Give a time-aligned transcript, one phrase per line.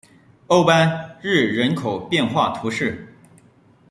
[0.47, 3.13] 欧班日人口变化图示